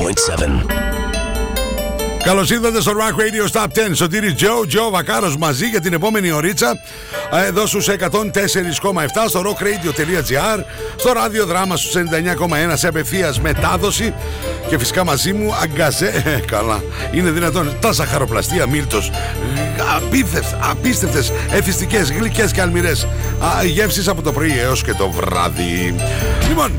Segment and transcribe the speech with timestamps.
[0.00, 1.09] 101.7.
[2.24, 3.68] Καλώς ήρθατε στο Rock Radio Stop 10.
[3.92, 6.80] Σωτήρι Τζο, Τζο Βακάρος μαζί για την επόμενη ωρίτσα.
[7.46, 10.64] Εδώ στους 104,7 στο rockradio.gr,
[10.96, 14.14] στο ραδιοδράμα στους 99,1 σε απευθείας μετάδοση.
[14.68, 16.22] Και φυσικά μαζί μου αγκαζέ.
[16.24, 16.82] Ε, καλά,
[17.12, 17.72] είναι δυνατόν.
[17.80, 19.10] Τα σαχαροπλαστεία Μίλτος.
[19.96, 23.06] Απίστευτε, απίστευτες, εθιστικέ, γλυκές και αλμυρές
[23.64, 25.94] γεύσεις από το πρωί έως και το βράδυ.
[26.48, 26.72] Λοιπόν,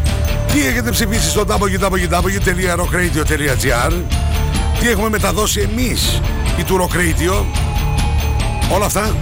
[0.53, 3.91] τι έχετε ψηφίσει στο www.rockradio.gr
[4.81, 6.21] τι έχουμε μεταδώσει εμείς
[6.59, 7.45] η του Rock Radio
[8.73, 9.15] όλα αυτά.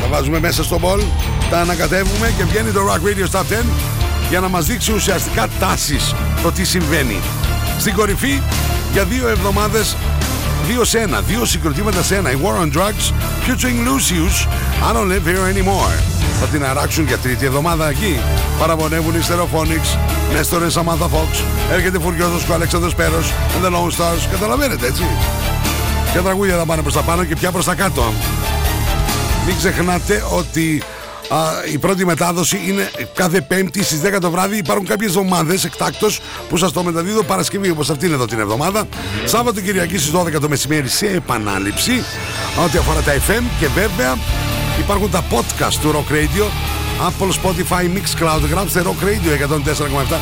[0.00, 1.00] Τα βάζουμε μέσα στο μπολ
[1.50, 3.64] τα ανακατεύουμε και βγαίνει το Rock Radio Stop 10
[4.30, 7.20] για να μας δείξει ουσιαστικά τάσεις το τι συμβαίνει.
[7.78, 8.40] Στην κορυφή
[8.92, 9.96] για δύο εβδομάδες
[10.66, 12.30] δύο σε ένα, δύο συγκροτήματα σε ένα.
[12.30, 13.12] Η War on Drugs
[13.46, 14.46] featuring Lucius
[14.88, 18.20] I don't live here anymore θα την αράξουν για τρίτη εβδομάδα εκεί.
[18.58, 19.98] Παραπονεύουν οι Stereophonics,
[20.32, 24.28] Νέστορε Samantha Fox, έρχεται φουριόζος ο Αλέξανδρος Πέρος, and the Lone Stars.
[24.30, 25.02] Καταλαβαίνετε έτσι.
[26.12, 28.12] Ποια τραγούδια θα πάνε προς τα πάνω και ποια προς τα κάτω.
[29.46, 30.82] Μην ξεχνάτε ότι
[31.28, 31.36] α,
[31.72, 34.56] η πρώτη μετάδοση είναι κάθε Πέμπτη στις 10 το βράδυ.
[34.56, 38.84] Υπάρχουν κάποιες εβδομάδες εκτάκτως που σας το μεταδίδω Παρασκευή όπως αυτή είναι εδώ την εβδομάδα.
[39.24, 42.04] Σάββατο Κυριακή στις 12 το μεσημέρι σε επανάληψη.
[42.64, 44.16] Ό,τι αφορά τα FM και βέβαια
[44.78, 46.44] Υπάρχουν τα podcast του Rock Radio.
[47.08, 48.40] Apple, Spotify, Mixcloud.
[48.50, 50.16] Γράψτε Rock Radio 104,7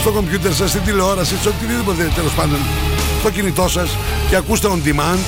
[0.00, 2.58] Στο κομπιούτερ σας, στην τηλεόραση Σε οτιδήποτε τέλος πάντων
[3.20, 3.96] Στο κινητό σας.
[4.28, 5.18] Και ακούστε on demand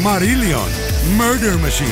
[0.05, 0.69] Marillion,
[1.17, 1.89] Murder Machine.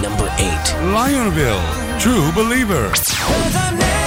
[0.00, 0.76] Number 8.
[0.94, 1.60] Lionville,
[1.98, 3.97] True Believer.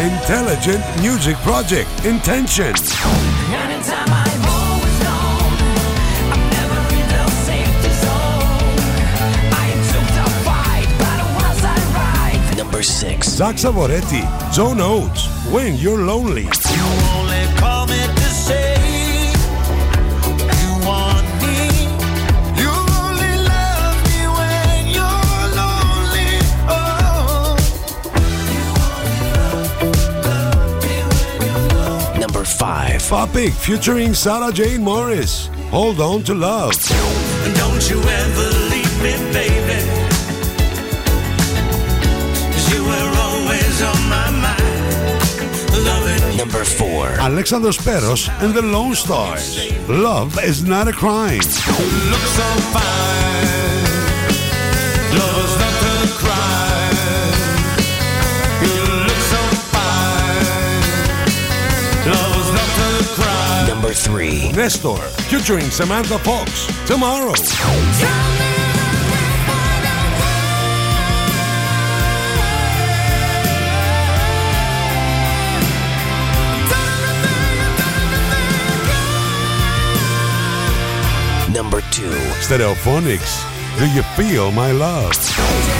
[0.00, 2.72] Intelligent Music Project, Intention.
[12.56, 13.28] Number 6.
[13.28, 14.24] Zach Savoretti,
[14.54, 16.48] John Oates, When You're Lonely.
[33.10, 33.26] 5.
[33.26, 36.72] Topic featuring Sarah Jane Morris, Hold On to Love.
[37.56, 39.82] Don't you ever leave me, baby.
[42.52, 44.62] 'Cause you were always on my mind.
[45.84, 47.08] Loving Number 4.
[47.18, 49.58] Alexandros Speros and the Lone Stars.
[49.88, 51.42] Love is not a crime.
[51.66, 53.79] you look so fine.
[63.90, 64.52] Number 3.
[64.52, 66.64] Nestor featuring Samantha Fox.
[66.86, 67.34] Tomorrow.
[81.52, 82.10] Number 2.
[82.38, 83.42] Stereophonics.
[83.76, 85.79] Do you feel my love?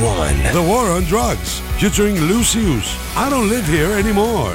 [0.00, 0.52] 1.
[0.52, 2.96] The War on Drugs featuring Lucius.
[3.16, 4.54] I don't live here anymore.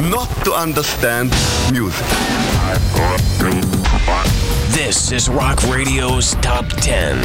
[0.00, 1.30] Not to understand
[1.72, 2.06] music.
[4.68, 7.18] This is Rock Radio's Top 10.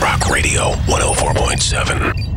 [0.00, 2.29] Rock Radio 104.7.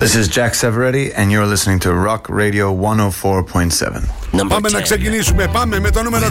[0.00, 4.08] This is Jack Severetti, and you're listening to Rock Radio 104.7.
[4.32, 4.82] Number Πάμε να 10.
[4.82, 5.48] ξεκινήσουμε.
[5.52, 6.30] Πάμε με το νούμερο 10.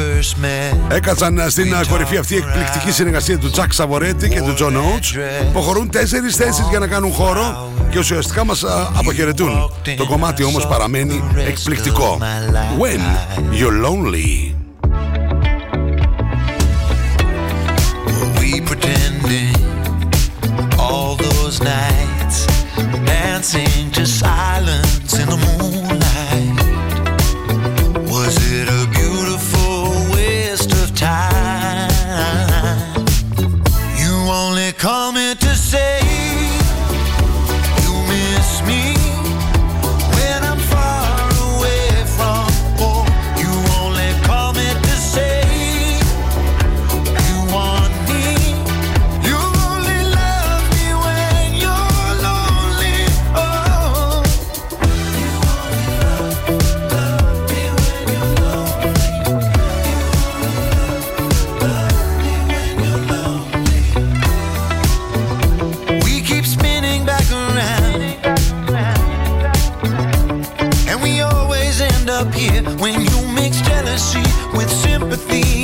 [0.00, 0.94] First met.
[0.94, 5.18] Έκατσαν στην uh, κορυφή αυτή η εκπληκτική συνεργασία του Jack Savoretti και του John Oates.
[5.52, 9.70] Προχωρούν τέσσερις θέσεις για να κάνουν χώρο και ουσιαστικά μας α, αποχαιρετούν.
[9.96, 12.18] Το κομμάτι όμως παραμένει εκπληκτικό.
[12.78, 13.00] When
[13.52, 14.54] you're lonely.
[18.40, 19.54] we pretending
[20.78, 22.09] all those nights
[23.40, 25.99] dancing to silence in the moonlight
[72.10, 74.22] up here when you mix jealousy
[74.56, 75.59] with sympathy.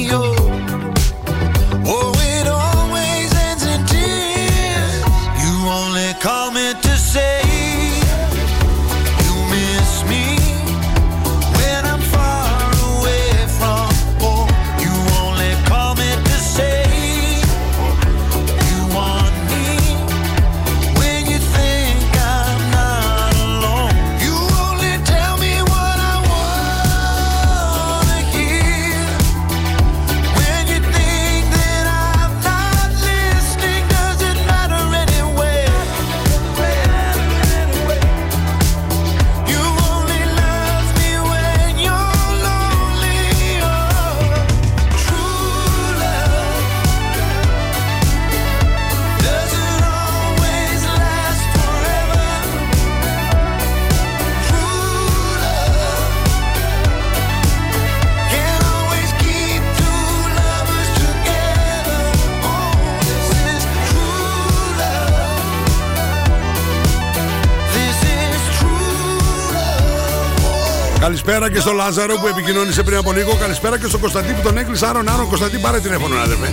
[71.46, 73.36] Καλησπέρα και στο Λάζαρο που επικοινώνησε πριν από λίγο.
[73.40, 74.86] Καλησπέρα και στον Κωνσταντί που τον έκλεισε.
[74.86, 76.52] Άρον, Άρον, Κωνσταντί, πάρε τηλέφωνο, αδερφέ.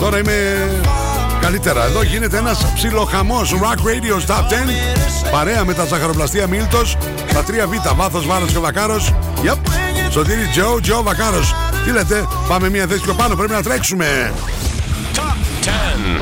[0.00, 0.34] Τώρα είμαι
[1.40, 1.84] καλύτερα.
[1.84, 3.54] Εδώ γίνεται ένας ψιλοχαμός.
[3.54, 5.30] Rock Radio Top 10.
[5.30, 6.96] Παρέα με τα ζαχαροπλαστεία Μίλτος.
[7.32, 7.94] Τα 3 Β.
[7.94, 9.14] Βάθος, βάρος και βακάρος.
[9.42, 9.58] Yep.
[10.10, 11.54] Σωτήρι Τζο, Τζο, βακάρος.
[11.84, 13.34] Τι λέτε, πάμε μια θέση πιο πάνω.
[13.34, 14.32] Πρέπει να τρέξουμε.
[15.14, 16.18] Top 10.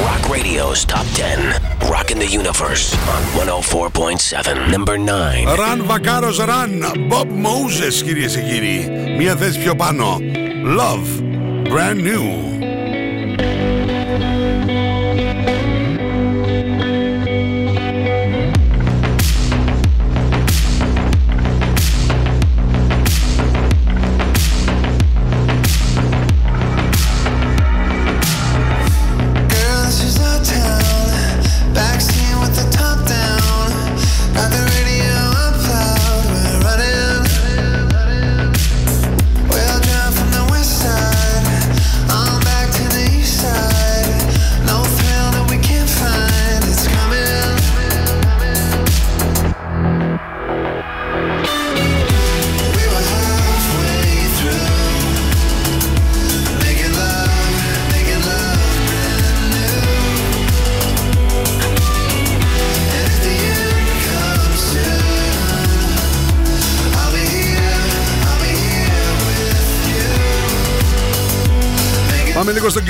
[0.00, 1.90] Rock Radio's Top 10.
[1.90, 2.84] Rocking the universe
[3.14, 4.70] on 104.7.
[4.70, 5.48] Number 9.
[5.56, 6.84] Ραν Βακάρο, Ραν.
[7.10, 8.90] Bob Moses, κυρίε και κύριοι.
[9.18, 10.18] Μια θέση πιο πάνω.
[10.78, 11.22] Love.
[11.72, 12.57] Brand new.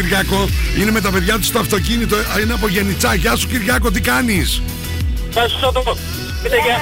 [0.10, 0.50] Πάμε λίγο στον Κυριάκο.
[0.80, 2.16] Είναι με τα παιδιά του στο αυτοκίνητο.
[2.16, 3.14] Α, Είναι από Γενιτσά.
[3.14, 4.62] Γεια σου Κυριάκο, τι κάνεις;
[5.32, 5.98] Θα σου σώτο.
[6.44, 6.78] Πείτε γεια.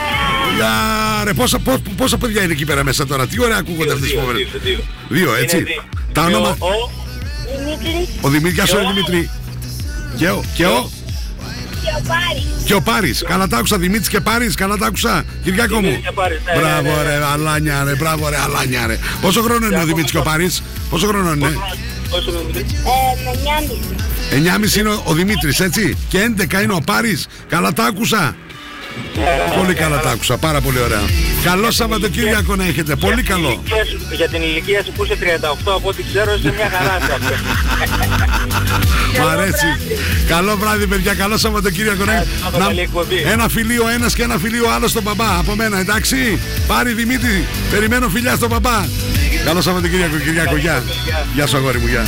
[0.55, 4.07] Γεια ρε, πόσα, πό- πόσα παιδιά είναι εκεί πέρα μέσα τώρα; Τι ωραία ακούγονται αυτές
[4.07, 4.47] τις Δύο, φοβερές.
[4.51, 4.79] δύο, δύο.
[5.09, 5.57] Δύο, Είναι έτσι.
[5.63, 5.83] δύο.
[6.11, 6.55] Τα Και όνομα.
[6.59, 6.91] ο- ο-
[8.21, 9.29] Ο Δημήτρη, γεια σου Και ρε ο- Δημήτρη.
[10.17, 10.89] Και ο, και ο,
[12.65, 13.23] και ο Πάρης.
[13.27, 14.55] Καλά τα άκουσα, Δημήτρης και Πάρης.
[14.55, 15.23] Καλά τα άκουσα.
[15.43, 15.81] Κυριάκο μου.
[15.81, 17.17] Δημήτρης και Πάρης, ναι, Μπράβο ναι, ναι, ναι.
[17.17, 18.97] ρε, αλάνια ρε, μπράβο ρε, αλάνια ρε.
[19.21, 21.57] Πόσο χρόνο είναι ο Δημήτρης και ο Πάρης; Πόσο χρόνο είναι;
[22.09, 22.73] Πόσο είναι ο Δημήτρης;
[24.31, 25.97] Ε, 9,5 είναι ο- ο Δημήτρης, έτσι.
[26.09, 27.27] Και 11 είναι ο Πάρης.
[27.49, 28.35] Καλά τα άκουσα.
[29.57, 31.01] Πολύ καλά τα άκουσα, πάρα πολύ ωραία.
[31.43, 33.47] Καλό Σαββατοκύριακο να έχετε, πολύ Για την καλό.
[33.49, 36.97] ηλικία σου- Για την ηλικία σου που είσαι 38 από ό,τι ξέρω είσαι μια χαρά
[37.05, 37.35] σε αυτό.
[39.23, 39.69] Μ' αρέσει.
[40.27, 41.13] Καλό βράδυ, παιδιά.
[41.13, 42.05] Καλό Σαββατοκύριακο.
[42.05, 43.15] να- Σάββατο, να- καλή εκπομπή.
[43.31, 45.37] Ένα φιλίο ο ένας και ένα φιλίο ο άλλος στον μπαμπά.
[45.37, 46.39] Από μένα, εντάξει.
[46.67, 48.85] Πάρη Δημήτρη, περιμένω φιλιά στον μπαμπά.
[49.47, 50.57] Καλό Σαββατοκύριακο, Κυριακό.
[50.57, 50.83] Γεια.
[51.33, 52.05] Γεια σου, αγόρι μου, γεια.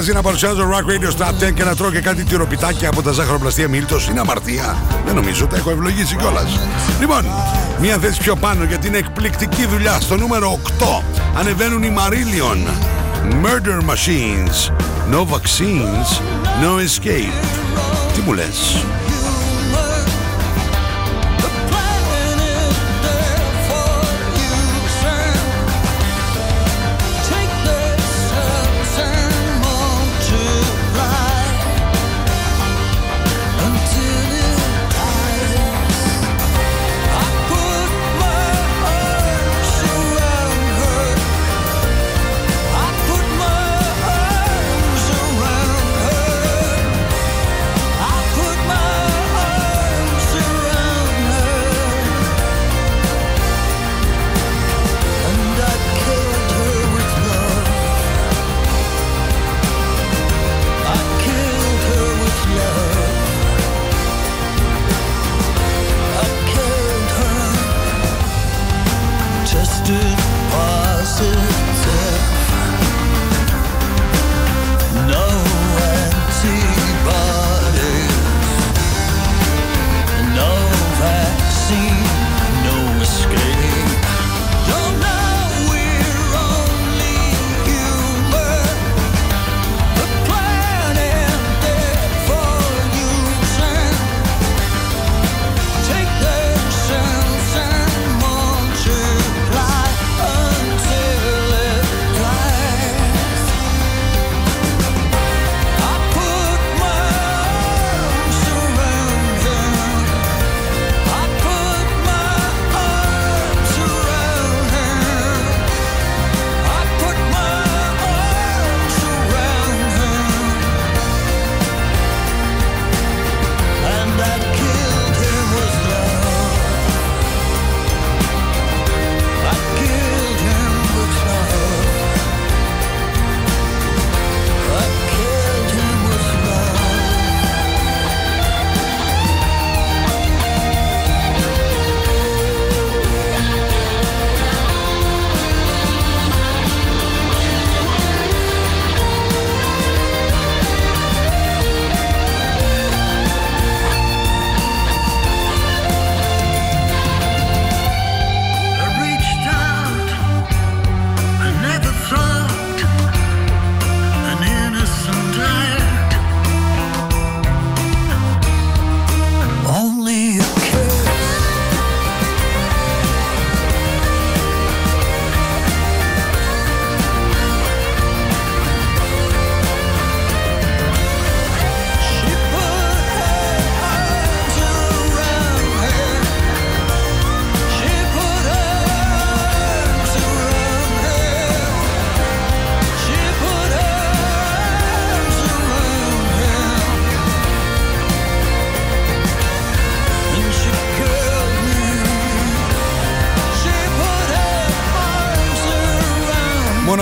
[0.00, 0.02] 8.
[0.02, 3.02] Τώρα πειράζει να παρουσιάζω Rock Radio Stop 10 και να τρώω και κάτι τυροπιτάκια από
[3.02, 4.08] τα ζάχαροπλαστεία Μίλτος.
[4.08, 4.76] Είναι αμαρτία.
[5.06, 6.58] Δεν νομίζω, τα έχω ευλογήσει κιόλας.
[7.00, 7.24] Λοιπόν,
[7.80, 10.00] μία θέση πιο πάνω γιατί είναι εκπληκτική δουλειά.
[10.00, 11.02] Στο νούμερο 8
[11.38, 12.68] ανεβαίνουν οι Marillion.
[13.42, 14.72] Murder Machines.
[15.12, 16.08] No vaccines,
[16.62, 17.44] no escape.
[18.14, 18.84] Τι μου λες;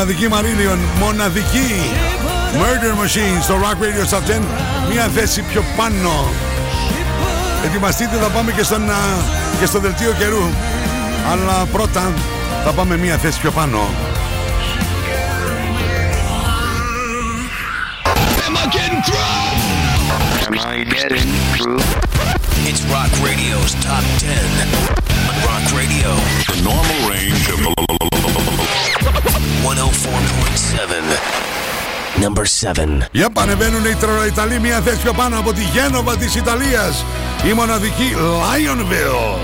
[0.08, 1.74] Μοναδική Μαρίλιον, μοναδική
[2.54, 4.40] Murder Machine στο Rock Radio Top 10.
[4.92, 6.10] Μια θέση πιο πάνω.
[7.64, 8.94] Ετοιμαστείτε, θα πάμε και, στον, α,
[9.60, 10.42] και στο δελτίο καιρού.
[11.32, 12.12] Αλλά πρώτα
[12.64, 13.78] θα πάμε μια θέση πιο πάνω.
[18.46, 18.56] Am
[20.72, 21.82] I getting through?
[22.70, 24.28] It's Rock Radio's Top 10.
[25.28, 26.10] On Rock Radio,
[26.50, 27.77] The normal range of
[29.64, 31.38] 104.7.
[32.24, 33.08] Number 7.
[33.12, 33.96] Για πανεβαίνουν οι
[34.26, 37.04] Ιταλοί μια θέση πιο πάνω από τη Γένοβα της Ιταλίας.
[37.48, 39.38] Η μοναδική Lionville.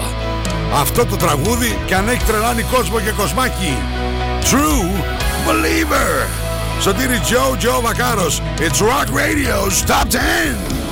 [0.80, 3.76] Αυτό το τραγούδι και αν έχει τρελάνει κόσμο και κοσμάκι.
[4.42, 5.02] True
[5.46, 6.28] Believer.
[6.80, 8.42] Σωτήρι Joe Joe Βακάρος.
[8.58, 10.83] It's Rock Radio's Top 10.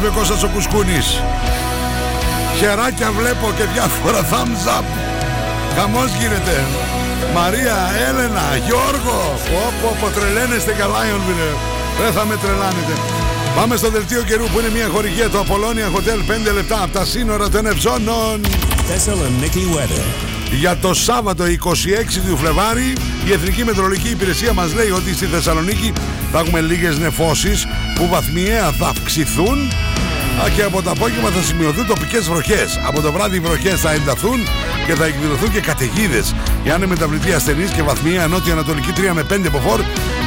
[0.00, 1.06] Γράφει ο Κώστας ο Κουσκούνης.
[2.58, 4.86] Χεράκια βλέπω και διάφορα thumbs up.
[5.76, 6.56] Χαμός γίνεται.
[7.34, 7.76] Μαρία,
[8.08, 9.18] Έλενα, Γιώργο.
[9.80, 11.50] Πω πω τρελαίνεστε καλά Ιονβιλε
[12.00, 12.94] Δεν θα με τρελάνετε.
[13.56, 17.04] Πάμε στο δελτίο καιρού που είναι μια χορηγία του Απολώνια Hotel 5 λεπτά από τα
[17.04, 18.40] σύνορα των Ευζώνων.
[18.88, 20.06] Thessaloniki weather.
[20.50, 21.48] για το Σάββατο 26
[22.28, 22.92] του Φλεβάρι
[23.26, 25.92] η Εθνική Μετρολογική Υπηρεσία μας λέει ότι στη Θεσσαλονίκη
[26.32, 27.66] θα έχουμε λίγες νεφώσεις
[28.00, 29.58] που βαθμιαία θα αυξηθούν
[30.44, 32.78] α, και από το απόγευμα θα σημειωθούν τοπικές βροχές.
[32.86, 34.38] Από το βράδυ οι βροχές θα ενταθούν
[34.86, 36.34] και θα εκδηλωθούν και καταιγίδες.
[36.64, 39.80] Η άνεμη μεταβλητή ασθενής και βαθμιαία νότια-ανατολική 3 με 5 μποφόρ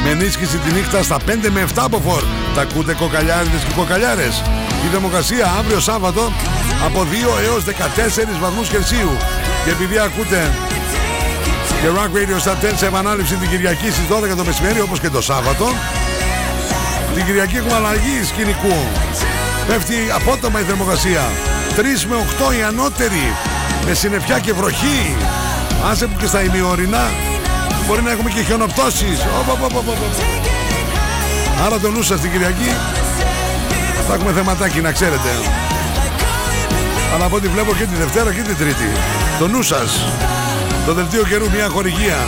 [0.04, 2.22] με ενίσχυση τη νύχτα στα 5 με 7 μποφόρ.
[2.54, 4.42] Τα ακούτε κοκαλιάριδες και κοκαλιάρες.
[4.84, 6.32] Η θερμοκρασία αύριο Σάββατο
[6.84, 9.16] από 2 έως 14 βαθμούς Κελσίου.
[9.64, 10.50] Και επειδή ακούτε
[11.80, 15.10] και Rock Radio Star 10 σε επανάληψη την Κυριακή στις 12 το μεσημέρι όπως και
[15.10, 15.66] το Σάββατο
[17.14, 18.76] την Κυριακή έχουμε αλλαγή σκηνικού.
[19.66, 21.22] Πέφτει απότομα η θερμοκρασία.
[21.76, 22.16] 3 με
[22.50, 23.32] 8 η ανώτερη
[23.86, 25.16] με συννεφιά και βροχή.
[25.90, 27.10] Άσε που και στα ημιορεινά
[27.86, 29.18] μπορεί να έχουμε και χιονοπτώσεις.
[29.40, 29.96] Οπ, οπ, οπ, οπ, οπ.
[31.64, 32.72] άρα το νους σας την Κυριακή.
[34.08, 35.30] Θα έχουμε θεματάκι να ξέρετε.
[37.14, 38.88] Αλλά από ό,τι βλέπω και τη Δευτέρα και τη Τρίτη.
[39.38, 40.04] Το νου σας.
[40.86, 42.18] Το δελτίο καιρού μια χορηγία.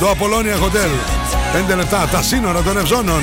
[0.00, 0.90] Το Απολώνια Hotel.
[1.72, 2.08] 5 λεπτά.
[2.12, 3.22] Τα σύνορα των Ευζώνων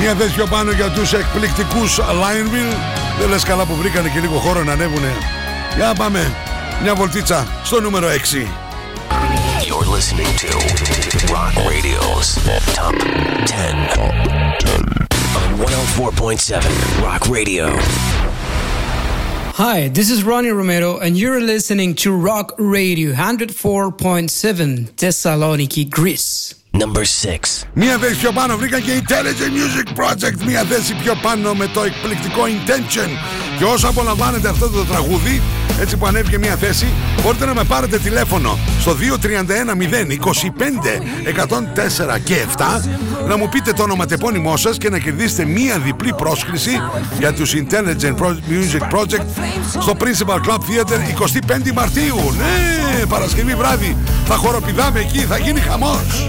[0.00, 2.76] Μια θέση πιο πάνω για τους εκπληκτικούς Lionville.
[3.20, 5.12] Δεν λες καλά που βρήκανε και λίγο χώρο να ανέβουνε.
[5.76, 6.34] Για πάμε.
[6.82, 8.10] Μια βολτίτσα στο νούμερο 6.
[9.68, 10.50] You're listening to
[11.36, 12.28] Rock Radio's
[12.78, 12.96] Top
[13.46, 14.12] 10 on
[15.58, 17.66] 104.7 Rock Radio.
[19.62, 26.59] Hi, this is Ronnie Romero, and you're listening to Rock Radio 104.7 Thessaloniki, Greece.
[26.78, 27.64] Number 6.
[27.74, 30.44] Μία θέση πιο πάνω βρήκαν και η Intelligent Music Project.
[30.46, 33.08] Μία θέση πιο πάνω με το εκπληκτικό Intention.
[33.58, 35.42] Και όσο απολαμβάνετε αυτό το τραγούδι,
[35.80, 36.86] έτσι που ανέβηκε μία θέση,
[37.22, 39.76] μπορείτε να με πάρετε τηλέφωνο στο 231 025
[42.16, 42.62] 104 και 7
[43.26, 46.80] να μου πείτε το ονοματεπώνυμό σας και να κερδίσετε μία διπλή πρόσκληση
[47.18, 49.24] για τους Intelligent Pro- Music Project
[49.80, 50.98] στο Principal Club Theater
[51.68, 52.16] 25 Μαρτίου.
[52.38, 56.28] Ναι, Παρασκευή βράδυ θα χοροπηδάμε εκεί, θα γίνει χαμός.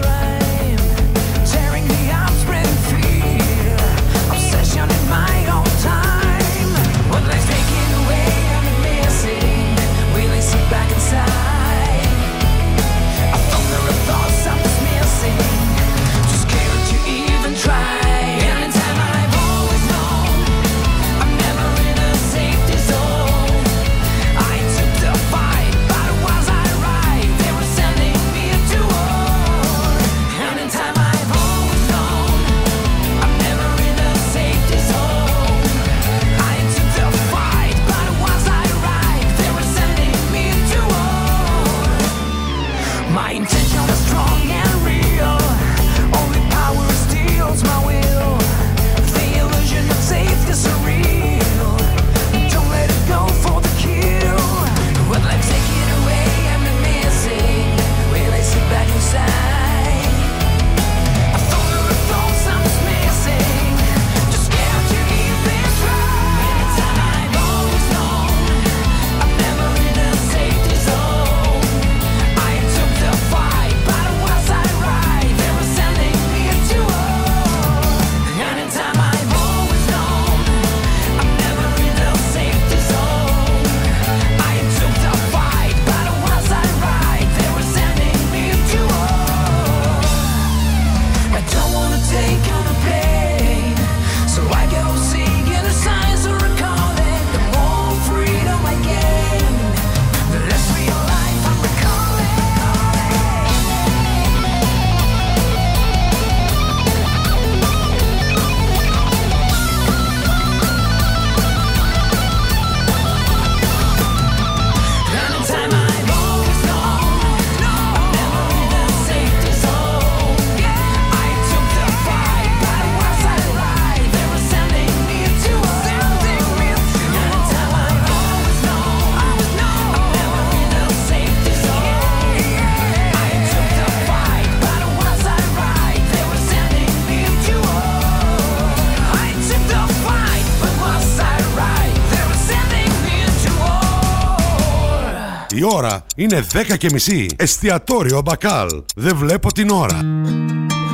[146.21, 147.25] Είναι 10 και μισή.
[147.35, 148.67] Εστιατόριο Μπακάλ.
[148.95, 149.99] Δεν βλέπω την ώρα.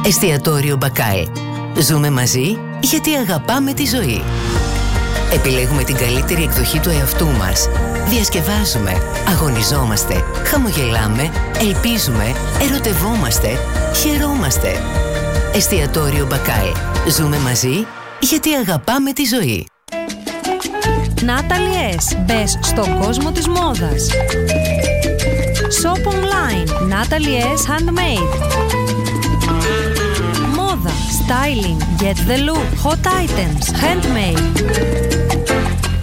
[0.05, 1.27] Εστιατόριο Μπακάλ.
[1.79, 4.21] Ζούμε μαζί γιατί αγαπάμε τη ζωή.
[5.33, 7.69] Επιλέγουμε την καλύτερη εκδοχή του εαυτού μας.
[8.09, 8.91] Διασκευάζουμε,
[9.27, 12.35] αγωνιζόμαστε, χαμογελάμε, ελπίζουμε,
[12.69, 13.47] ερωτευόμαστε,
[13.95, 14.71] χαιρόμαστε.
[15.55, 16.67] Εστιατόριο Μπακάλ.
[17.09, 17.85] Ζούμε μαζί
[18.19, 19.67] γιατί αγαπάμε τη ζωή.
[21.21, 24.09] Natalie Μπες στον κόσμο της μόδας.
[25.69, 26.67] Shop online.
[26.87, 27.65] Natalie S.
[27.65, 28.29] Handmade.
[30.55, 30.91] Μόδα.
[31.19, 31.79] Styling.
[32.01, 32.67] Get the look.
[32.83, 33.65] Hot items.
[33.83, 34.39] Handmade.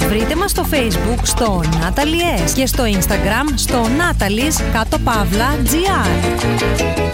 [0.09, 2.51] Βρείτε μας στο Facebook στο Natalie S.
[2.55, 7.14] και στο Instagram στο Natalie's κάτω παύλα GR.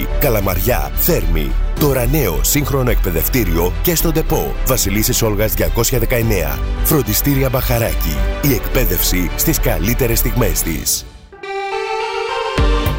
[0.19, 1.51] Καλαμαριά, Θέρμη.
[1.79, 6.59] Τώρα νέο σύγχρονο εκπαιδευτήριο και στον ΤΕΠΟ Βασιλίσσης Όλγας 219.
[6.83, 8.17] Φροντιστήρια Μπαχαράκι.
[8.41, 11.05] Η εκπαίδευση στις καλύτερες στιγμές της.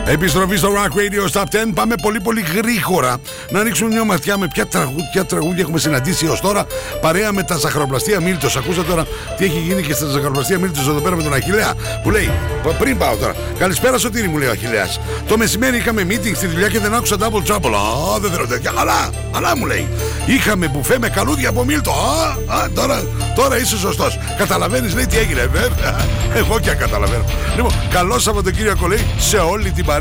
[0.07, 1.47] Επιστροφή στο Rock Radio Stop 10.
[1.75, 3.17] Πάμε πολύ πολύ γρήγορα
[3.51, 6.67] να ρίξουμε μια ματιά με ποια τραγούδια, τραγούδια έχουμε συναντήσει έως τώρα.
[7.01, 8.57] Παρέα με τα ζαχαροπλαστεία Μίλτος.
[8.57, 11.75] Ακούσα τώρα τι έχει γίνει και στα ζαχαροπλαστεία Μίλτος εδώ πέρα με τον Αχηλέα.
[12.03, 12.31] Που λέει,
[12.79, 13.35] πριν πάω τώρα.
[13.59, 15.01] Καλησπέρα Σωτήρη μου λέει ο Αχηλέας.
[15.29, 17.73] Το μεσημέρι είχαμε meeting στη δουλειά και δεν άκουσα double trouble.
[18.15, 18.73] Α, δεν θέλω τέτοια.
[18.77, 19.89] Αλλά, αλλά μου λέει.
[20.27, 21.91] Είχαμε μπουφέ με καλούδια από Μίλτο.
[21.91, 23.03] Α, α τώρα,
[23.35, 24.19] τώρα είσαι σωστός.
[24.39, 26.07] Καταλαβαίνεις λέει τι έγινε, βέβαια.
[26.41, 27.25] Εγώ και καταλαβαίνω.
[27.57, 29.94] Λοιπόν, καλό Σαββατοκύριακο λέει σε όλη την παρέα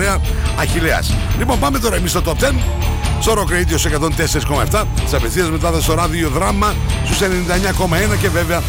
[0.60, 1.14] Αχιλέας.
[1.38, 2.54] Λοιπόν, πάμε τώρα εμείς στο Top 10.
[3.20, 4.86] Στο Rock Radio σε 104,7.
[5.10, 6.74] Τη απευθείας μετάδοσης στο ράδιο δράμα
[7.06, 8.62] στους 99,1 και βέβαια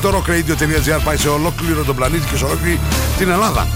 [0.00, 2.80] το rockradio.gr πάει σε ολόκληρο τον πλανήτη και σε ολόκληρη
[3.18, 3.66] την Ελλάδα.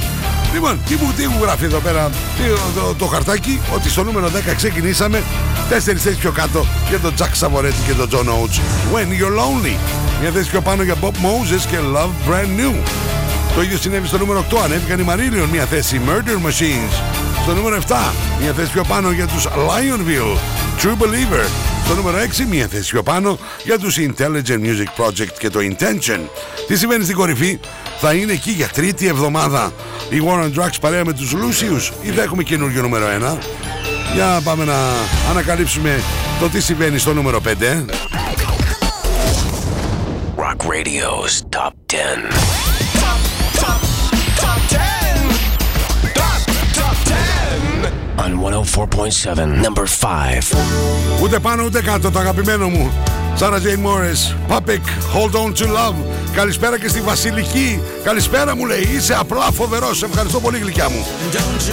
[0.53, 2.43] Λοιπόν, τι μου, τι μου γράφει εδώ πέρα τι,
[2.81, 5.23] το, το, χαρτάκι ότι στο νούμερο 10 ξεκινήσαμε
[5.69, 8.59] τέσσερις θέσεις πιο κάτω για τον Jack Savoretti και τον John Oates.
[8.95, 9.77] When You're Lonely.
[10.21, 12.75] Μια θέση πιο πάνω για Bob Moses και Love Brand New.
[13.55, 14.57] Το ίδιο συνέβη στο νούμερο 8.
[14.65, 16.93] Ανέβηκαν οι Marillion μια θέση Murder Machines.
[17.43, 17.95] Στο νούμερο 7
[18.41, 20.39] μια θέση πιο πάνω για τους Lionville
[20.83, 21.49] True Believer.
[21.85, 26.21] Στο νούμερο 6 μια θέση πιο πάνω για τους Intelligent Music Project και το Intention.
[26.67, 27.59] Τι συμβαίνει στην κορυφή;
[28.01, 29.73] Θα είναι εκεί για τρίτη εβδομάδα
[30.11, 33.39] η Warren Drugs παρέα με τους Lucius ή θα έχουμε καινούργιο νούμερο 1.
[34.15, 34.77] Για πάμε να
[35.31, 36.01] ανακαλύψουμε
[36.41, 37.85] το τι συμβαίνει στο νούμερο 5.
[40.37, 42.40] Rock Radio's Top 10.
[48.43, 50.57] 104.7, number 5.
[51.23, 52.91] Ούτε πάνω ούτε κάτω το αγαπημένο μου.
[53.39, 55.95] Sarah Jane Morris Papik, Hold On To Love.
[56.35, 57.81] Καλησπέρα και στη Βασιλική.
[58.05, 59.99] Καλησπέρα μου λέει, είσαι απλά φοβερός.
[59.99, 61.07] Σε ευχαριστώ πολύ γλυκιά μου.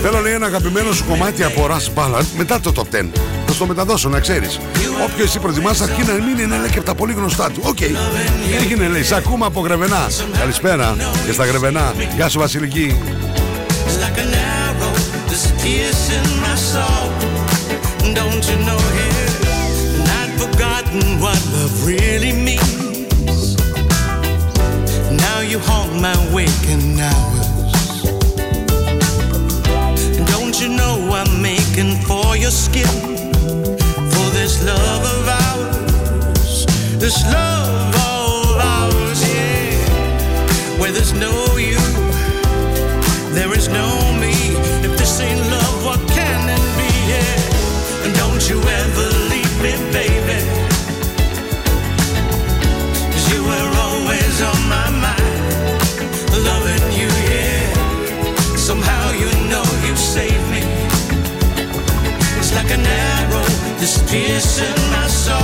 [0.01, 2.25] Θέλω λέει ένα αγαπημένο σου κομμάτι από Russ Ballard.
[2.37, 3.05] Μετά το Top 10
[3.45, 4.59] Θα στο μεταδώσω να ξέρεις.
[5.03, 7.61] Όποιο εσύ προτιμάς αρκεί να μην είναι λέει και από τα πολύ γνωστά του.
[7.63, 7.95] Οκ, okay.
[8.61, 10.07] έγινε λέει, σ' ακούμε από Γρεβενά.
[10.39, 11.93] Καλησπέρα και στα Γρεβενά.
[12.15, 12.95] Γεια σου Βασιλική
[15.67, 17.07] tears in my soul.
[18.19, 19.33] Don't you know it?
[20.19, 23.47] I'd forgotten what love really means.
[25.25, 27.91] Now you haunt my waking hours.
[30.33, 32.95] Don't you know I'm making for your skin?
[34.13, 36.65] For this love of ours,
[37.03, 40.79] this love of ours, yeah.
[40.79, 41.46] Where there's no
[63.87, 65.37] that's piercing my soul.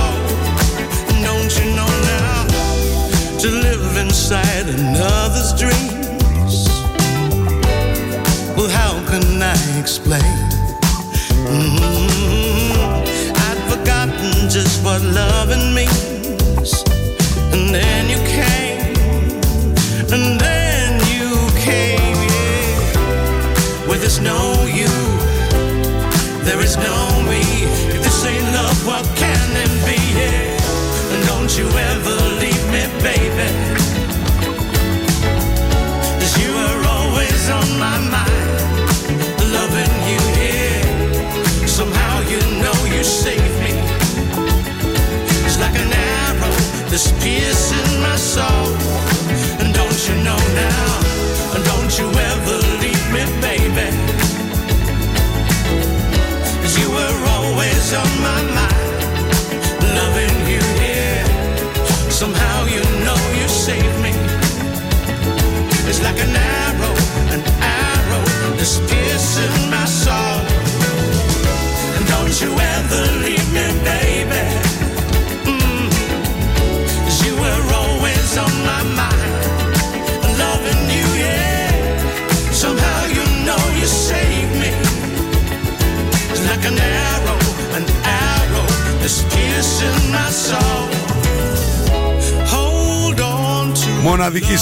[1.24, 5.93] Don't you know now to live inside another's dreams?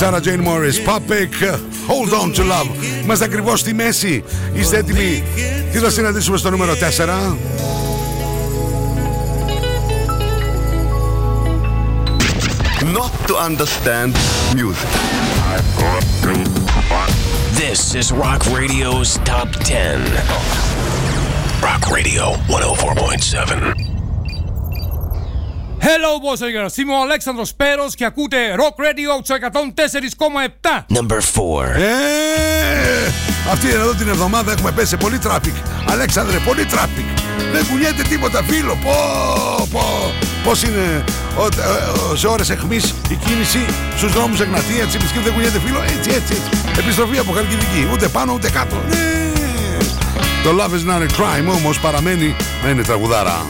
[0.02, 1.32] Σάρα Τζέιν Μόρις Πάπεκ
[1.88, 5.22] Hold on to love Είμαστε ακριβώς στη μέση Είστε έτοιμοι;
[5.72, 6.76] Τι θα συναντήσουμε στο νούμερο 4
[12.94, 14.12] Not to understand
[14.54, 14.92] music.
[17.62, 20.00] This is Rock Radio's Top 10.
[21.68, 23.91] Rock Radio 104.7.
[25.88, 29.34] Hello boys and girls, είμαι ο Αλέξανδρος Πέρος και ακούτε Rock Radio στο
[30.88, 30.96] 104,7.
[30.96, 31.76] Number 4.
[31.76, 33.10] Ε,
[33.52, 35.54] αυτή εδώ την εβδομάδα έχουμε πέσει σε πολύ traffic
[35.88, 37.04] Αλέξανδρε πολύ traffic
[37.52, 38.78] Δεν κουνιέται τίποτα φίλο.
[38.84, 40.12] Πω πω.
[40.44, 41.04] Πώς είναι
[41.38, 43.64] ο, ο- σε ώρες αιχμής η κίνηση
[43.96, 45.82] στους δρόμους Εγνατία Τσιμισκή, δεν κουνιέται φίλο.
[45.82, 46.78] Έτσι έτσι έτσι.
[46.78, 47.88] Επιστροφή από Χαλκιδική.
[47.92, 48.76] Ούτε πάνω ούτε κάτω.
[48.88, 48.96] Ναι.
[50.44, 53.46] Το Love is not a crime όμως παραμένει να είναι τραγουδάρα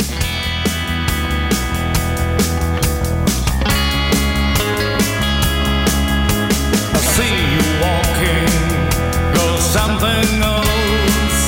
[10.03, 11.43] something else.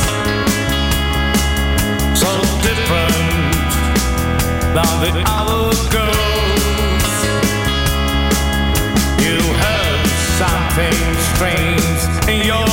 [2.14, 2.30] So
[2.62, 3.54] different
[4.74, 7.10] than the other girls.
[9.24, 9.38] You
[10.38, 11.00] something
[11.34, 12.63] strange in your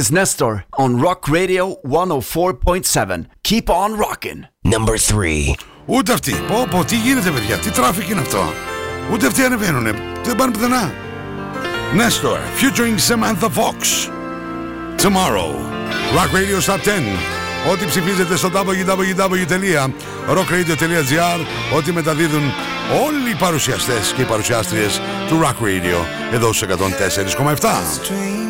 [0.00, 3.26] is Nestor on Rock Radio 104.7.
[3.42, 4.46] Keep on rocking.
[4.64, 5.54] Number 3.
[5.86, 6.34] Ούτε αυτοί.
[6.48, 8.52] Πω, πω, τι γίνεται, παιδιά, τι traffic είναι αυτό;
[9.12, 9.94] Ούτε αυτοί ανεβαίνουνε.
[10.22, 10.92] Δεν πάνε πουθενά.
[11.96, 14.08] Nestor, featuring Samantha Fox.
[14.96, 15.50] Tomorrow.
[16.16, 16.80] Rock Radio Top 10.
[17.72, 21.40] Ό,τι ψηφίζετε στο www.rockradio.gr
[21.76, 22.42] Ό,τι μεταδίδουν
[23.06, 28.49] όλοι οι παρουσιαστές και οι παρουσιάστριες του Rock Radio εδώ στους 104,7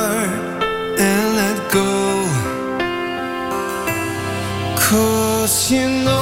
[5.69, 6.20] you know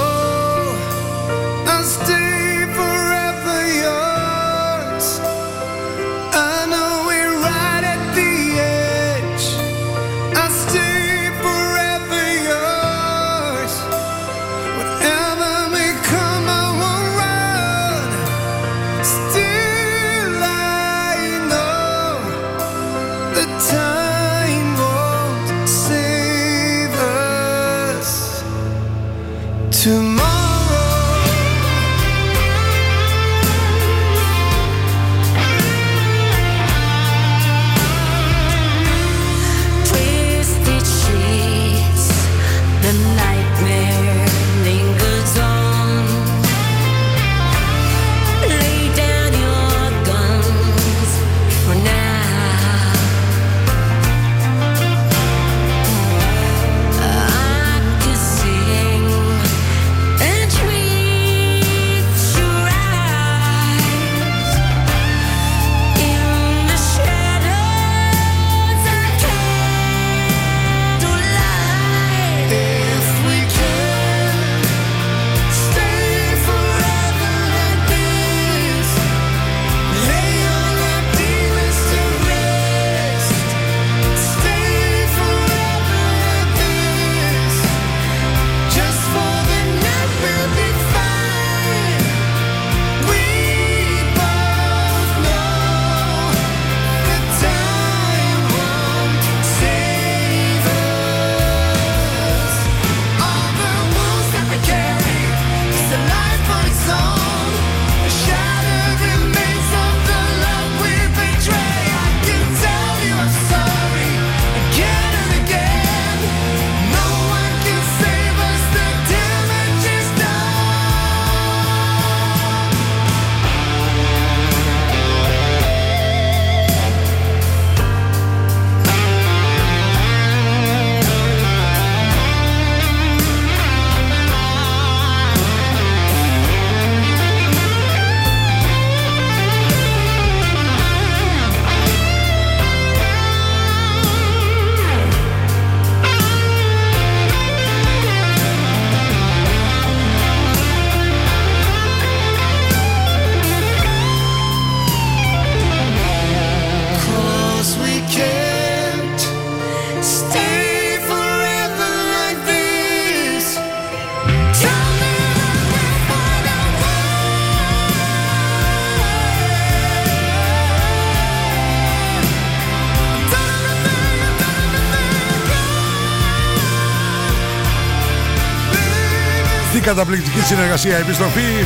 [180.20, 181.66] Τι καταπληκτική συνεργασία επιστροφή.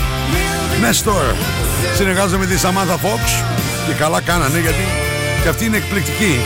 [0.84, 1.36] Nestor
[1.96, 3.44] Συνεργάζομαι με τη Samantha Fox
[3.88, 4.86] Και καλά κάνανε γιατί
[5.42, 6.40] Και αυτή είναι εκπληκτική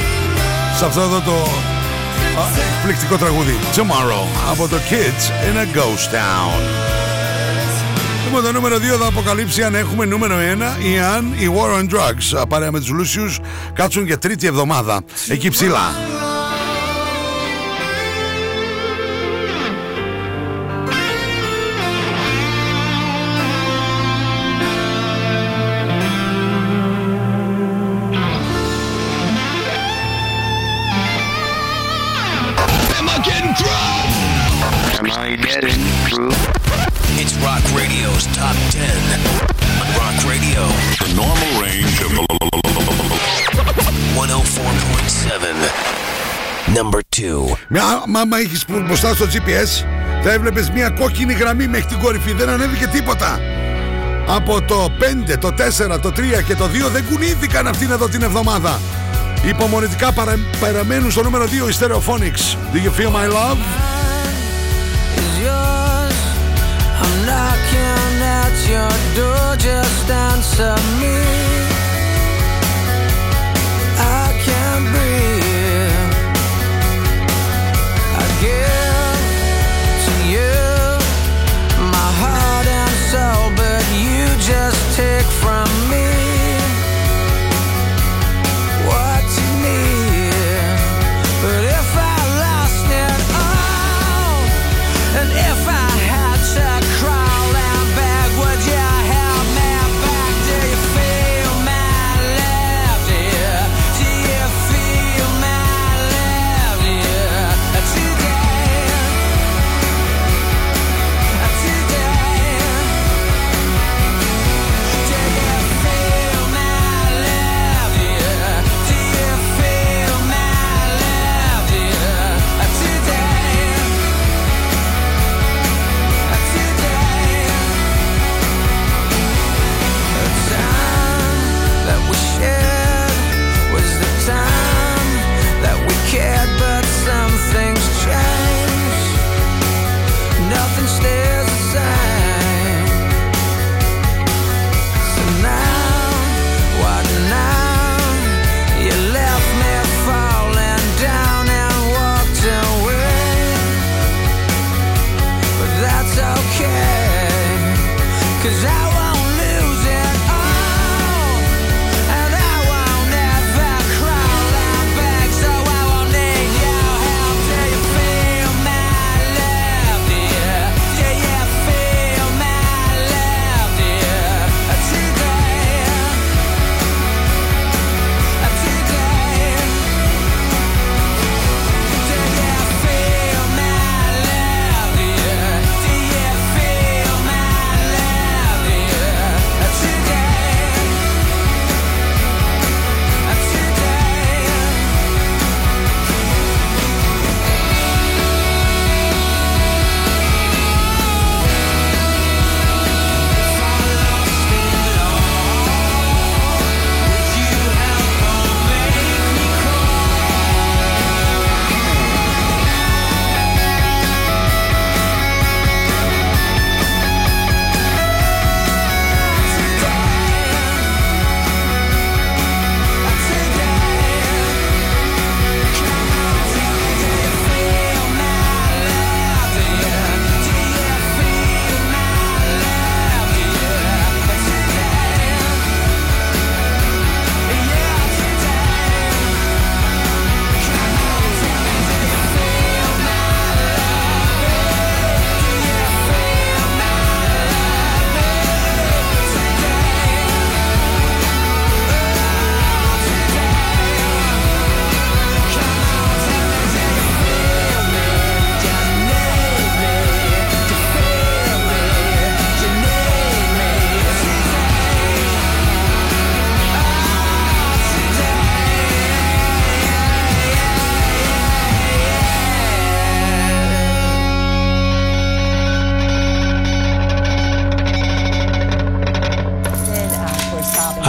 [0.78, 1.32] Σε αυτό εδώ το
[2.40, 2.44] α,
[2.78, 3.58] εκπληκτικό τραγούδι.
[3.76, 6.62] Tomorrow Από το Kids in a Ghost Town.
[8.26, 10.36] Λοιπόν το νούμερο 2 θα αποκαλύψει αν έχουμε νούμερο
[10.80, 13.40] 1 ή αν οι War on Drugs παρέα με τους Λούσιους
[13.74, 15.02] κάτσουν για τρίτη εβδομάδα.
[15.28, 16.07] Εκεί ψηλά.
[47.68, 49.86] Μα μα- άμα έχεις που- μπροστά στο GPS
[50.24, 52.32] θα έβλεπες μια κόκκινη γραμμή μέχρι την κορυφή.
[52.34, 53.40] Δεν ανέβηκε τίποτα.
[54.28, 58.22] Από το 5, το 4, το 3 και το 2 δεν κουνήθηκαν αυτήν εδώ την
[58.22, 58.80] εβδομάδα.
[59.48, 62.58] Υπομονετικά παρα, παραμένουν στο νούμερο 2 οι Stereophonics.
[62.74, 63.58] Do you feel my love?
[65.22, 66.18] is yours.
[67.04, 71.16] I'm knocking at your door, just answer me.
[74.22, 75.17] I can't breathe.
[85.48, 85.87] From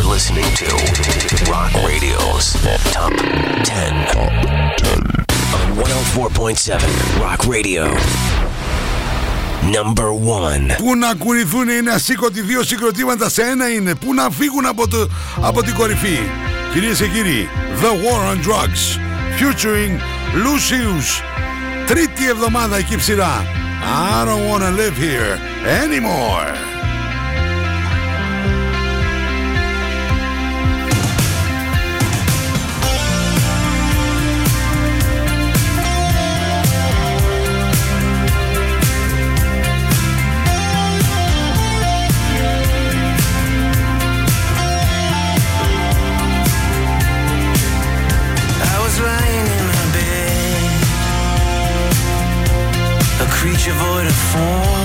[0.00, 0.66] You're listening to
[1.50, 2.46] Rock Radio's
[2.96, 3.12] Top
[3.64, 3.92] 10.
[5.56, 7.84] On 104.7 Rock Radio.
[9.70, 10.76] Number 1.
[10.76, 13.94] Πού να κουνηθούν είναι ασήκωτοι δύο συγκροτήματα σε ένα είναι.
[13.94, 15.08] Πού να φύγουν από, το,
[15.40, 16.18] από την κορυφή.
[16.72, 17.48] Κυρίες και κύριοι,
[17.82, 18.98] The War on Drugs,
[19.38, 20.00] featuring
[20.34, 21.22] Lucius.
[21.86, 23.44] Τρίτη εβδομάδα εκεί ψηλά.
[23.82, 25.38] I don't wanna live here
[25.82, 26.79] anymore.
[54.32, 54.79] fall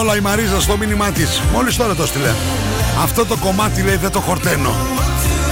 [0.00, 1.42] όλα η Μαρίζα στο μήνυμά της.
[1.52, 2.32] Μόλις τώρα το στείλε.
[3.02, 4.74] Αυτό το κομμάτι λέει δεν το χορταίνω.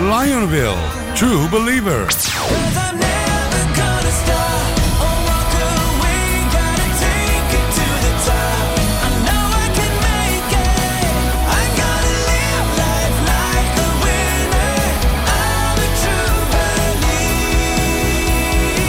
[0.00, 0.78] Lionville,
[1.16, 2.06] True Believer.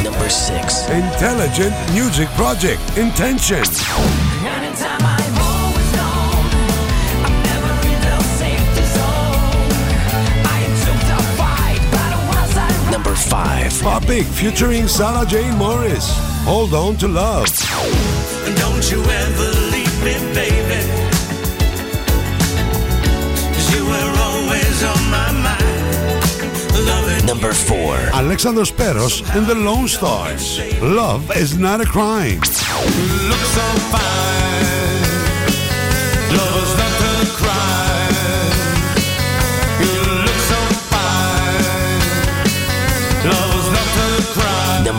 [0.03, 0.89] Number 6.
[0.89, 3.63] Intelligent Music Project, Intention.
[13.29, 13.83] 5.
[13.83, 16.09] Popic featuring Sarah Jane Morris.
[16.45, 17.45] Hold on to love.
[18.57, 20.81] Don't you ever leave me, baby.
[23.71, 25.69] you were always on my mind.
[27.27, 27.95] Number 4.
[28.13, 30.59] Alexander Speros and the Lone Stars.
[30.81, 32.41] Love is not a crime.
[32.41, 33.61] you look so
[33.93, 34.28] fine.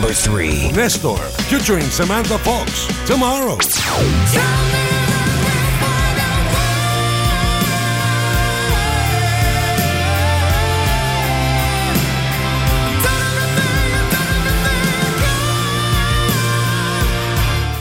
[0.01, 0.71] Number 3.
[0.71, 2.87] Nestor featuring Samantha Fox.
[3.05, 3.59] Tomorrow.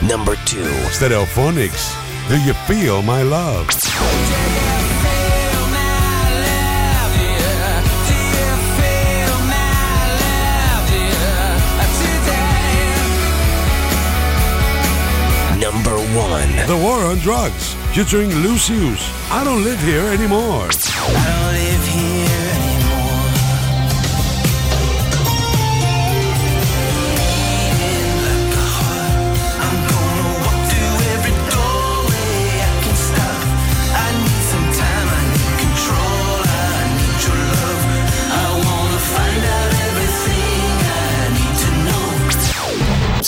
[0.06, 0.60] Number 2.
[0.92, 1.96] Stereophonics.
[2.28, 3.66] Do you feel my love?
[16.30, 16.66] Number 1.
[16.68, 19.02] The War on Drugs featuring Lucius.
[19.32, 20.70] I don't live here anymore.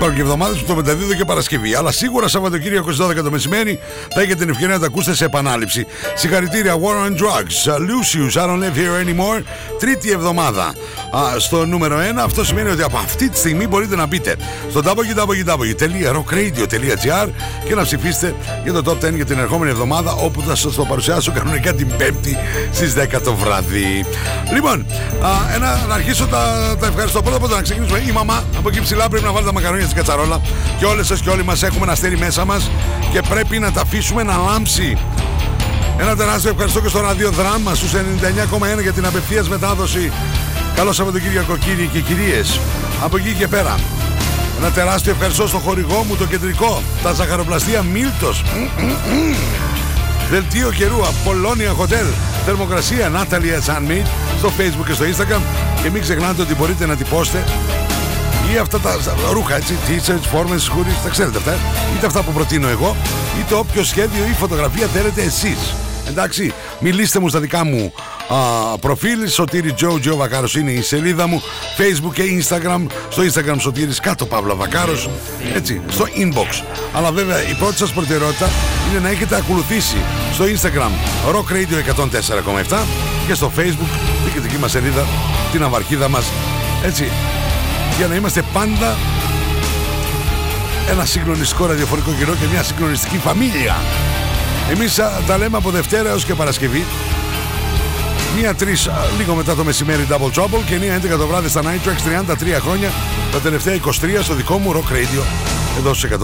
[0.00, 1.74] Υπάρχουν και εβδομάδες που το μεταδίδω και Παρασκευή.
[1.74, 3.78] Αλλά σίγουρα Σαββατοκύριακος στι 12 το μεσημέρι
[4.14, 5.86] θα έχετε την ευκαιρία να τα ακούσετε σε επανάληψη.
[6.14, 9.42] Συγχαρητήρια War on Drugs, uh, Lucius, I don't live here anymore.
[9.78, 10.74] Τρίτη εβδομάδα
[11.10, 12.00] α, στο νούμερο 1.
[12.16, 14.36] Αυτό σημαίνει ότι από αυτή τη στιγμή μπορείτε να μπείτε
[14.70, 17.28] στο www.rockradio.gr
[17.64, 20.84] και να ψηφίσετε για το Top 10 για την ερχόμενη εβδομάδα όπου θα σας το
[20.84, 22.36] παρουσιάσω κανονικά την Πέμπτη
[22.72, 24.04] στις 10 το βράδυ.
[24.52, 24.86] Λοιπόν,
[25.22, 27.22] α, ένα, να αρχίσω τα, τα ευχαριστώ.
[27.22, 28.02] Πρώτα απ' όλα να ξεκινήσουμε.
[28.08, 30.40] Η μαμά από εκεί ψηλά πρέπει να βάλει τα μακαρόνια στην κατσαρόλα
[30.78, 32.70] και όλες σας και όλοι μας έχουμε ένα αστέρι μέσα μας
[33.12, 34.96] και πρέπει να τα αφήσουμε να λάμψει.
[35.98, 40.12] Ένα τεράστιο ευχαριστώ και στο ραδιοδράμα στους 99,1 για την απευθείας μετάδοση.
[40.74, 42.60] Καλό Σαββατοκύριακο κύριοι και κυρίες.
[43.02, 43.74] Από εκεί και πέρα.
[44.58, 46.82] Ένα τεράστιο ευχαριστώ στο χορηγό μου το κεντρικό.
[47.02, 48.42] Τα ζαχαροπλαστεία Μίλτος.
[48.42, 49.34] Μμ, μμ, μμ.
[50.30, 52.06] Δελτίο καιρού Απολώνια Hotel.
[52.44, 54.06] Θερμοκρασία Natalia Sunmeet
[54.38, 55.40] στο facebook και στο instagram.
[55.82, 57.44] Και μην ξεχνάτε ότι μπορείτε να τυπώσετε
[58.52, 58.96] ή αυτά τα
[59.32, 61.58] ρούχα έτσι, t-shirts, φόρμες, σκούρις, τα ξέρετε αυτά,
[61.96, 62.96] είτε αυτά που προτείνω εγώ,
[63.40, 65.74] είτε όποιο σχέδιο ή φωτογραφία θέλετε εσείς.
[66.08, 67.92] Εντάξει, μιλήστε μου στα δικά μου
[68.28, 68.36] α,
[68.78, 71.42] προφίλ, Σωτήρι Τζο, Τζο Βακάρος είναι η σελίδα μου,
[71.78, 75.08] Facebook και Instagram, στο Instagram Σωτήρης κάτω Παύλα Βακάρος,
[75.54, 76.64] έτσι, στο inbox.
[76.92, 78.50] Αλλά βέβαια η πρώτη σας προτεραιότητα
[78.90, 79.96] είναι να έχετε ακολουθήσει
[80.32, 80.90] στο Instagram
[81.34, 82.04] Rock Radio
[82.70, 82.78] 104,7
[83.26, 83.90] και στο Facebook,
[84.32, 85.06] την δική μας σελίδα,
[85.52, 86.24] την αυαρχίδα μας,
[86.84, 87.10] έτσι,
[88.00, 88.96] για να είμαστε πάντα
[90.90, 93.76] ένα συγκλονιστικό ραδιοφωνικό κοινό και μια συγκλονιστική φαμίλια.
[94.70, 96.84] Εμείς α, τα λέμε από Δευτέρα έως και Παρασκευή.
[98.36, 101.62] Μία τρεις α, λίγο μετά το μεσημέρι Double Trouble και μία 11 το βράδυ στα
[101.62, 102.90] Night Tracks 33 χρόνια
[103.32, 103.90] τα τελευταία 23
[104.22, 105.22] στο δικό μου Rock Radio
[105.78, 106.18] εδώ στους 104,7.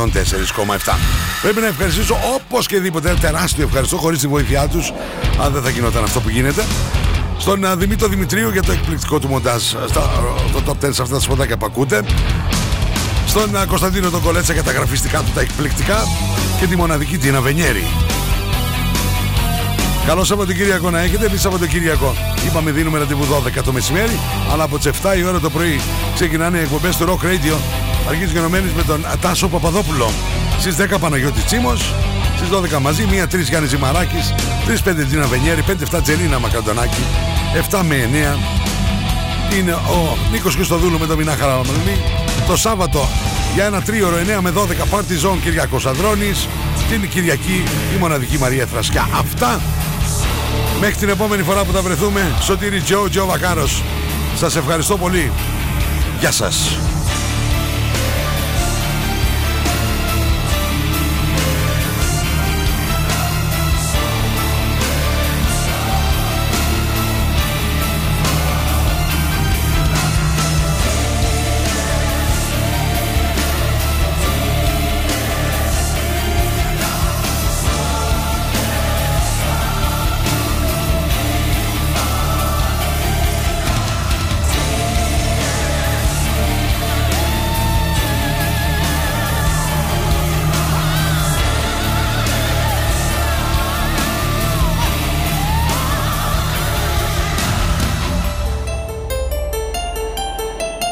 [1.42, 4.92] Πρέπει να ευχαριστήσω όπως και δίποτε ένα τεράστιο ευχαριστώ χωρίς τη βοήθειά τους
[5.40, 6.64] αν δεν θα γινόταν αυτό που γίνεται
[7.38, 10.10] στον α, Δημήτρο Δημητρίου για το εκπληκτικό του μοντάζ στα,
[10.52, 12.02] το top 10 σε αυτά τα σποτάκια που ακούτε
[13.26, 16.04] στον α, Κωνσταντίνο τον Κολέτσα για τα γραφιστικά του τα εκπληκτικά
[16.60, 17.86] και τη μοναδική Τίνα Βενιέρη
[20.06, 21.26] Καλό Σαββατοκύριακο να έχετε.
[21.26, 22.14] Εμείς Σαββατοκύριακο
[22.46, 23.24] είπαμε δίνουμε ραντεβού
[23.58, 24.18] 12 το μεσημέρι,
[24.52, 25.80] αλλά από τις 7 η ώρα το πρωί
[26.14, 27.56] ξεκινάνε οι εκπομπές του Rock Radio.
[28.08, 30.10] Αρχίζει γενομένη με τον Τάσο Παπαδόπουλο.
[30.58, 31.94] Στις 10 Παναγιώτης Τσίμος,
[32.36, 34.34] στις 12 μαζί, 1-3 Γιάννης Ζημαράκης,
[34.66, 37.04] 3-5 Τίνα Βενιέρη, 5-7 Τζελίνα Μακαντονάκη,
[37.70, 38.38] 7 με 9
[39.58, 42.02] είναι ο Νίκος Χριστοδούλου με το Μινά Χαραμαλή.
[42.46, 43.08] Το Σάββατο
[43.54, 46.48] για ένα τρίωρο 9 με 12 Party Zone Κυριακός Ανδρώνης.
[46.90, 47.62] Την Κυριακή
[47.94, 49.08] η μοναδική Μαρία Θρασκιά.
[49.18, 49.60] Αυτά
[50.80, 52.32] μέχρι την επόμενη φορά που θα βρεθούμε.
[52.40, 53.82] Σωτήρι Τζο, Τζο Βακάρος.
[54.36, 55.32] Σας ευχαριστώ πολύ.
[56.20, 56.78] Γεια σας.